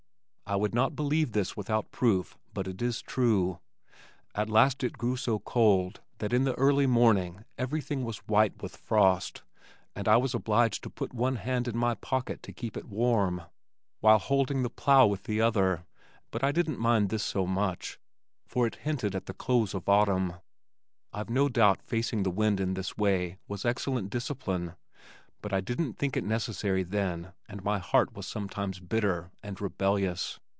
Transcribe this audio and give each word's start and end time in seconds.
I 0.51 0.57
would 0.57 0.75
not 0.75 0.97
believe 0.97 1.31
this 1.31 1.55
without 1.55 1.93
proof, 1.93 2.37
but 2.53 2.67
it 2.67 2.81
is 2.81 3.01
true! 3.01 3.61
At 4.35 4.49
last 4.49 4.83
it 4.83 4.97
grew 4.97 5.15
so 5.15 5.39
cold 5.39 6.01
that 6.17 6.33
in 6.33 6.43
the 6.43 6.55
early 6.55 6.85
morning 6.87 7.45
everything 7.57 8.03
was 8.03 8.17
white 8.27 8.61
with 8.61 8.75
frost 8.75 9.43
and 9.95 10.09
I 10.09 10.17
was 10.17 10.33
obliged 10.35 10.83
to 10.83 10.89
put 10.89 11.13
one 11.13 11.37
hand 11.37 11.69
in 11.69 11.77
my 11.77 11.93
pocket 11.95 12.43
to 12.43 12.51
keep 12.51 12.75
it 12.75 12.89
warm, 12.89 13.43
while 14.01 14.19
holding 14.19 14.61
the 14.61 14.69
plow 14.69 15.07
with 15.07 15.23
the 15.23 15.39
other, 15.39 15.85
but 16.31 16.43
I 16.43 16.51
didn't 16.51 16.79
mind 16.79 17.07
this 17.11 17.23
so 17.23 17.47
much, 17.47 17.97
for 18.45 18.67
it 18.67 18.75
hinted 18.75 19.15
at 19.15 19.27
the 19.27 19.33
close 19.33 19.73
of 19.73 19.87
autumn. 19.87 20.33
I've 21.13 21.29
no 21.29 21.47
doubt 21.47 21.81
facing 21.81 22.23
the 22.23 22.29
wind 22.29 22.59
in 22.59 22.73
this 22.73 22.97
way 22.97 23.37
was 23.47 23.63
excellent 23.63 24.09
discipline, 24.09 24.75
but 25.41 25.51
I 25.53 25.59
didn't 25.59 25.93
think 25.93 26.15
it 26.15 26.23
necessary 26.23 26.83
then 26.83 27.31
and 27.49 27.63
my 27.63 27.79
heart 27.79 28.13
was 28.13 28.27
sometimes 28.27 28.79
bitter 28.79 29.31
and 29.41 29.59
rebellious. 29.59 30.39